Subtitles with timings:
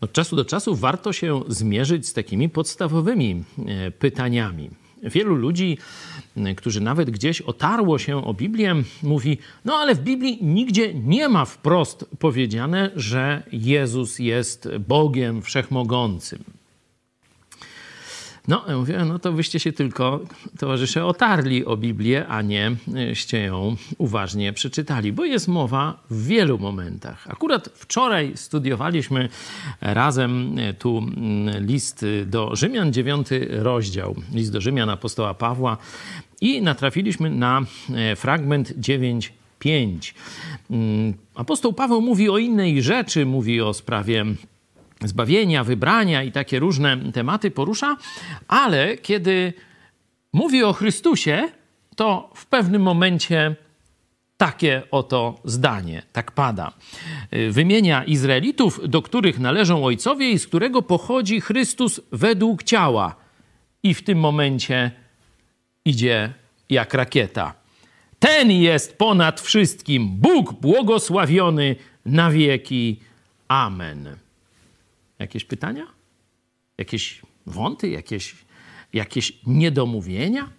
[0.00, 4.70] Od czasu do czasu warto się zmierzyć z takimi podstawowymi e, pytaniami.
[5.02, 5.78] Wielu ludzi,
[6.56, 11.44] którzy nawet gdzieś otarło się o Biblię, mówi: No ale w Biblii nigdzie nie ma
[11.44, 16.44] wprost powiedziane, że Jezus jest Bogiem wszechmogącym.
[18.48, 20.20] No, ja mówię, no to wyście się tylko,
[20.58, 22.76] towarzysze, otarli o Biblię, a nie
[23.14, 27.30] ście ją uważnie przeczytali, bo jest mowa w wielu momentach.
[27.30, 29.28] Akurat wczoraj studiowaliśmy
[29.80, 35.76] razem tu mm, list do Rzymian, dziewiąty rozdział, list do Rzymian apostoła Pawła
[36.40, 37.62] i natrafiliśmy na
[37.94, 40.14] e, fragment 9, 5.
[40.70, 44.24] Mm, apostoł Paweł mówi o innej rzeczy, mówi o sprawie
[45.04, 47.96] zbawienia, wybrania i takie różne tematy porusza,
[48.48, 49.52] ale kiedy
[50.32, 51.48] mówi o Chrystusie,
[51.96, 53.56] to w pewnym momencie
[54.36, 56.72] takie oto zdanie, tak pada.
[57.50, 63.14] Wymienia Izraelitów, do których należą ojcowie i z którego pochodzi Chrystus według ciała.
[63.82, 64.90] I w tym momencie
[65.84, 66.32] idzie
[66.70, 67.54] jak rakieta.
[68.18, 71.76] Ten jest ponad wszystkim, Bóg błogosławiony
[72.06, 73.00] na wieki.
[73.48, 74.16] Amen.
[75.20, 75.86] Jakieś pytania?
[76.78, 77.88] Jakieś wąty?
[77.88, 78.36] Jakieś,
[78.92, 80.50] jakieś niedomówienia?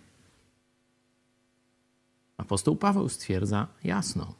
[2.37, 4.33] Apostoł Paweł stwierdza jasno: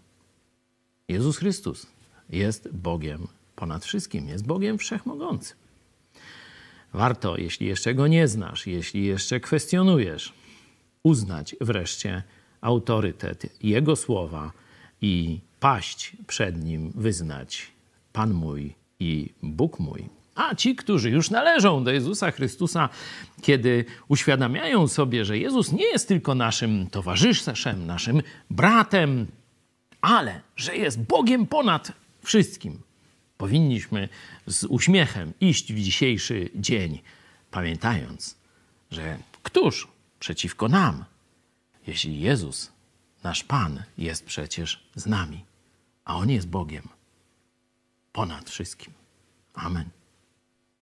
[1.07, 1.87] Jezus Chrystus
[2.29, 5.57] jest Bogiem ponad wszystkim, jest Bogiem wszechmogącym.
[6.93, 10.33] Warto, jeśli jeszcze go nie znasz, jeśli jeszcze kwestionujesz,
[11.03, 12.23] uznać wreszcie
[12.61, 14.51] autorytet Jego słowa
[15.01, 17.71] i paść przed nim, wyznać:
[18.13, 20.09] Pan mój i Bóg mój.
[20.35, 22.89] A ci, którzy już należą do Jezusa Chrystusa,
[23.41, 29.27] kiedy uświadamiają sobie, że Jezus nie jest tylko naszym towarzyszem, naszym bratem,
[30.01, 31.91] ale że jest Bogiem ponad
[32.23, 32.81] wszystkim,
[33.37, 34.09] powinniśmy
[34.47, 36.99] z uśmiechem iść w dzisiejszy dzień,
[37.51, 38.35] pamiętając,
[38.91, 39.87] że któż
[40.19, 41.05] przeciwko nam,
[41.87, 42.71] jeśli Jezus,
[43.23, 45.45] nasz Pan, jest przecież z nami,
[46.05, 46.83] a On jest Bogiem
[48.13, 49.00] ponad wszystkim.
[49.55, 49.91] Amen.